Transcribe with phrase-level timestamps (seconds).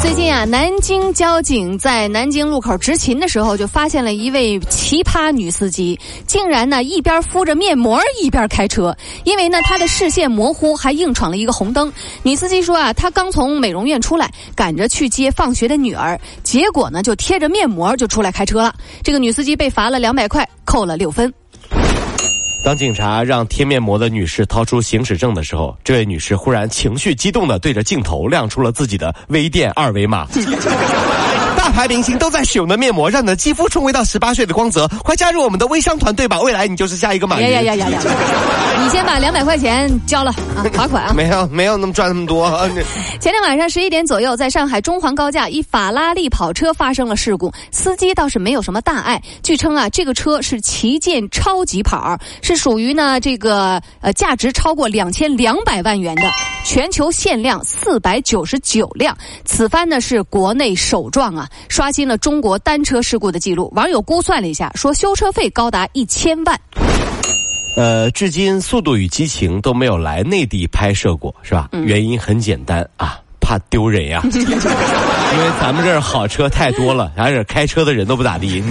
[0.00, 8.96] 最近啊，南京交警在南京路口执勤的时候，就发现了一位奇葩女司机，竟然呢一边敷着面膜一边开车。
[9.24, 11.92] 因为呢她的视线模糊，还硬闯了一个红灯。
[12.22, 18.72] 女司机说啊，她刚从美容院出来，赶着去接放学的女儿，结果呢就贴着面膜就出来开车了。
[19.02, 21.32] 这个女司机被罚了两百块，扣了六分。
[22.68, 30.26] 当警察让贴面膜的女士掏出行驶证的时候，这位女士忽然情绪激动的对着镜头亮出了自己的微店二维码。
[31.68, 34.88] 大牌明星都在使用的面膜，让你的肌肤重回到十八岁的光泽。
[35.04, 37.42] 快加入我们的微商团队吧，未来你就是下一个马云。
[37.42, 38.00] 呀呀呀呀呀！
[38.82, 41.12] 你先把两百块钱交了啊， 罚款啊！
[41.12, 42.48] 没有没有那么赚那么多。
[43.20, 49.20] 前天晚上十一点左右，在上海中环高架，一法拉利跑车发生了事故，司机倒是没有什么大碍。
[49.42, 56.22] 据称啊，这个车是旗舰超级跑，是属于呢这个呃价值超过两千两百万元的，
[56.64, 59.14] 全球限量四百九十九辆。
[59.44, 61.46] 此番呢是国内首撞啊！
[61.68, 63.72] 刷新了中国单车事故的记录。
[63.74, 66.60] 网友估算了一下，说修车费高达一千万。
[67.76, 71.68] 呃，至今《速度与激情》都没有来内地拍摄过，是吧？
[71.84, 74.20] 原因很简单啊，怕丢人呀。
[74.26, 78.62] 因为咱们这儿好车太多了，而且开车的人都不咋地。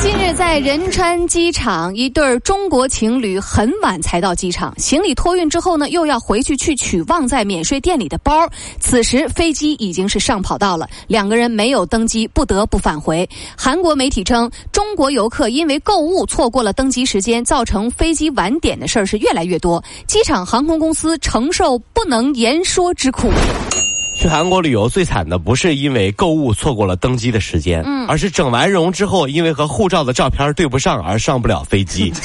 [0.00, 8.48] 近日，在仁川机场，一对中国情侣很晚才到机场，行李托运之后呢，又要回去去取忘在免税店里的包。
[8.78, 13.28] 此时飞机已经是上跑道了，两个人没有登机，不得不返回。
[13.56, 23.30] 韩国媒体称，中国游客因为购物错过了登机时间，造成飞机晚点的事儿是越来越多，机场航空公司承受不能言说之苦。
[24.22, 32.12] 去韩国旅游最惨的不是因为购物错过了登机的时间，嗯，而是整完容之后，因为和护照的照片对不上而上不了飞机。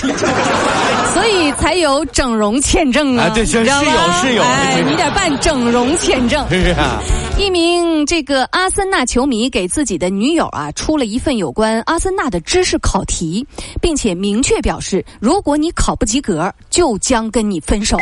[1.11, 3.31] 所以才有整容签证啊！
[3.33, 6.47] 对，是有是有，哎你得办整容签证。
[6.53, 7.01] 是啊，
[7.39, 13.43] 一名这个阿森纳球迷给自己的女友啊出了一份有关阿森纳的知识考题，
[13.81, 17.97] 并且明确表示，如果你考不及格，就将跟你分手。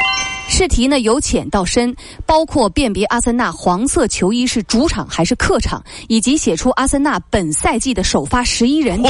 [0.47, 1.94] 试题呢由浅到深，
[2.25, 9.01] 包括辨别阿森纳黄色球衣是主场还是客场，以及写出阿森纳本赛季的首发十一人，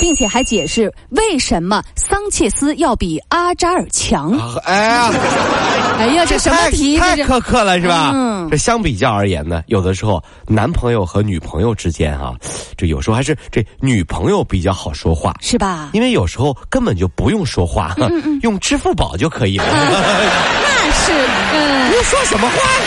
[0.00, 4.32] 并且还解释为什么桑切斯要比阿扎尔强。
[4.64, 5.12] 哎呀，
[5.98, 6.98] 哎呀，这什么题？
[6.98, 8.10] 太苛刻了是吧？
[8.14, 12.34] 嗯，这相比较而言呢，有的时候男朋友和女朋友之间啊，
[12.76, 15.90] 这有时候还是这女朋友比较好说话，是吧？
[15.92, 17.94] 因为有时候根本就不用说话，
[18.42, 19.64] 用支付宝就可以了。
[21.04, 21.12] 是，
[21.52, 22.86] 嗯，你说什么话呢？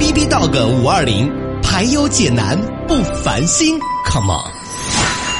[0.00, 1.30] B B Dog 五二零，
[1.62, 3.78] 排忧解难不烦心
[4.10, 4.50] ，Come on！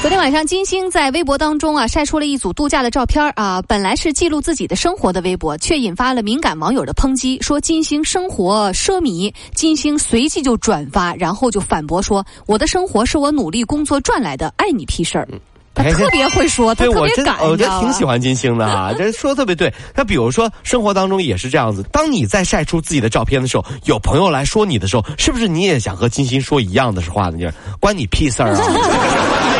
[0.03, 9.33] 昨天晚上，金星在微博当中啊晒出了一组度假的照片啊，本来是记录自己的生活的微博，却引发了敏感网友的抨击，说金星生活奢靡。
[9.55, 15.27] 金星随即就转发，然后就反驳说：“我的生活是我努力工作赚来的，碍你屁事儿。”
[15.73, 19.73] 他特别会说，他特别敢，我觉得挺喜欢金星的哈， 这说的特别对。
[19.95, 27.37] 那比如说，生活当中也是这样子，当你在晒出自己的照片的时候，有朋友来说你的时候，是不是你也想和金星说一样的话呢？
[27.37, 28.61] 就是关你屁事儿啊！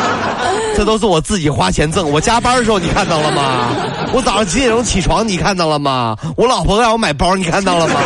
[0.81, 3.69] 这都是我自己花钱挣，我加班的时候你看到了吗？
[4.13, 6.17] 我早上几点钟起床你看到了吗？
[6.35, 8.01] 我老婆让我买包你看到了吗？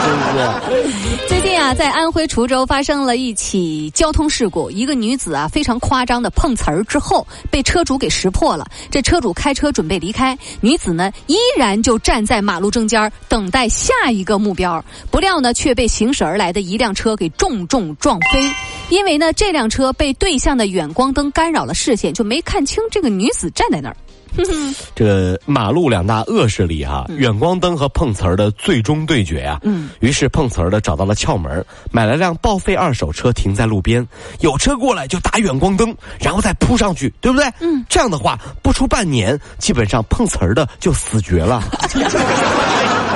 [0.00, 0.88] 是不是？
[1.28, 8.66] 最近啊，在安徽滁州发生了一起交通事故，一个女子啊非常夸张的碰瓷儿之后，被车主给识破了。
[8.90, 18.50] 这车主开车准备离开，女子呢依然就站在马路中间等待下一个目标，不料呢却被行驶而来的一辆车给重重撞飞。
[18.94, 23.96] 因为呢这辆车被对向的远光灯干扰了视线，就没看清这个女子站在那儿。
[24.94, 29.58] 这个马路两大恶势力哈，远光灯和碰瓷儿的最终对决啊。
[29.64, 34.06] 嗯，于是碰瓷儿的找到了窍门，买了辆报废二手车停在路边，
[34.40, 37.48] 有车过来就打远光灯，然后再扑上去，对不对？
[37.58, 41.60] 嗯，这样的话不出半年，基本上碰瓷儿的就死绝了。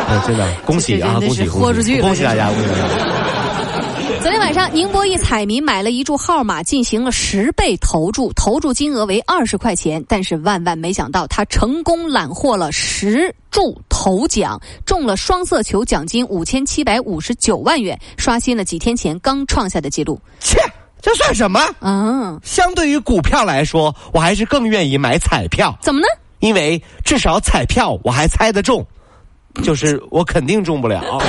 [0.08, 3.17] 嗯， 真的，恭喜啊，恭喜，豁出去恭喜大家，恭喜大家。
[4.48, 10.02] 晚上，宁波一彩民买了一注号码，进行了十倍投注，投注金额为二十块钱。
[10.08, 20.18] 但是万万没想到，他成功揽获了十注头奖，中了双色球奖金五千七百五十九万元，刷新了几天前刚创下的记录。
[20.40, 20.58] 切，
[21.02, 21.60] 这算什么？
[21.80, 25.76] 嗯，相对于股票来说，我还是更愿意买彩票。
[25.82, 26.06] 怎么呢？
[26.40, 28.82] 因为至少彩票我还猜得中，
[29.62, 31.20] 就是我肯定中不了。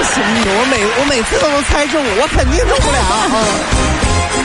[0.00, 4.39] 不行，我每我每次都能猜中，我肯定中不了。